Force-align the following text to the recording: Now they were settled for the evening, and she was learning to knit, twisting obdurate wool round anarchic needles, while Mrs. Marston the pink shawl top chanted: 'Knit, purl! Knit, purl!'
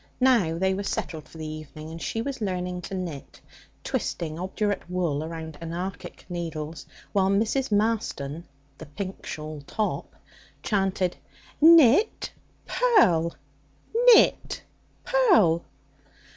Now 0.19 0.57
they 0.57 0.73
were 0.73 0.81
settled 0.81 1.29
for 1.29 1.37
the 1.37 1.45
evening, 1.45 1.91
and 1.91 2.01
she 2.01 2.23
was 2.23 2.41
learning 2.41 2.81
to 2.89 2.95
knit, 2.95 3.39
twisting 3.83 4.39
obdurate 4.39 4.89
wool 4.89 5.27
round 5.27 5.59
anarchic 5.61 6.25
needles, 6.27 6.87
while 7.13 7.29
Mrs. 7.29 7.71
Marston 7.71 8.45
the 8.79 8.87
pink 8.87 9.27
shawl 9.27 9.61
top 9.67 10.15
chanted: 10.63 11.17
'Knit, 11.61 12.31
purl! 12.65 13.35
Knit, 13.93 14.63
purl!' 15.03 15.61